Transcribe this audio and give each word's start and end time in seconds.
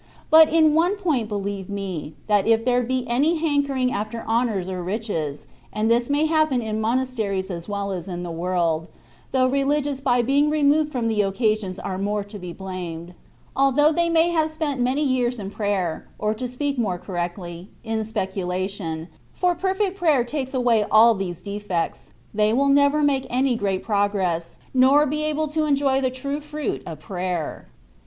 But 0.31 0.51
in 0.51 0.73
one 0.73 0.95
point 0.95 1.29
believe 1.29 1.69
me, 1.69 2.15
that 2.25 2.47
if 2.47 2.65
there 2.65 2.81
be 2.81 3.05
any 3.07 3.35
hankering 3.35 3.91
after 3.93 4.23
honours 4.27 4.67
or 4.67 4.81
riches 4.81 5.45
(and 5.71 5.91
this 5.91 6.09
may 6.09 6.25
happen 6.25 6.59
in 6.59 6.81
monas 6.81 7.13
teries 7.15 7.51
as 7.51 7.69
well 7.69 7.91
as 7.91 8.07
in 8.07 8.23
the 8.23 8.31
world, 8.31 8.87
though 9.31 9.45
Religious 9.45 9.99
by 9.99 10.23
being 10.23 10.49
removed 10.49 10.91
from 10.91 11.07
the 11.07 11.21
occasions 11.21 11.77
are 11.77 11.99
more 11.99 12.23
to 12.23 12.39
be 12.39 12.51
blamed), 12.51 13.13
although 13.55 13.91
they 13.91 14.09
may 14.09 14.29
have 14.31 14.49
spent 14.49 14.81
many 14.81 15.03
years 15.03 15.37
in 15.37 15.51
prayer, 15.51 16.07
or 16.17 16.33
to 16.33 16.47
speak 16.47 16.79
more 16.79 16.97
correctly, 16.97 17.69
in 17.83 18.03
speculation 18.03 19.07
(for 19.35 19.53
perfect 19.53 19.97
prayer 19.99 20.23
takes 20.23 20.55
away 20.55 20.83
all 20.89 21.13
these 21.13 21.41
defects), 21.41 22.09
they 22.33 22.51
will 22.51 22.69
never 22.69 23.03
make 23.03 23.27
any 23.29 23.55
great 23.55 23.83
progress, 23.83 24.57
nor 24.73 25.05
be 25.05 25.21
able 25.23 25.45
to 25.45 25.65
enjoy 25.65 26.01
the 26.01 26.09
true 26.09 26.39
fruit 26.39 26.81
of 26.87 26.99
prayer. 26.99 27.29
THE 27.35 27.35
WAY 27.35 27.35
OP 27.35 27.59
PERFECTION. 27.59 27.79